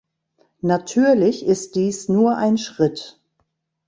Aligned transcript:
Natürlich 0.61 1.45
ist 1.45 1.75
dies 1.75 2.09
nur 2.09 2.35
ein 2.35 2.57
Schritt. 2.57 3.19